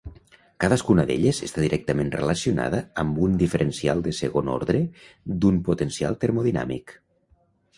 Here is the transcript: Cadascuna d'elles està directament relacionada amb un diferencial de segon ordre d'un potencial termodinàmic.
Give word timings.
Cadascuna 0.63 1.03
d'elles 1.09 1.41
està 1.47 1.65
directament 1.65 2.09
relacionada 2.15 2.79
amb 3.03 3.21
un 3.27 3.35
diferencial 3.43 4.01
de 4.09 4.15
segon 4.21 4.49
ordre 4.55 4.83
d'un 5.45 5.61
potencial 5.69 6.19
termodinàmic. 6.25 6.97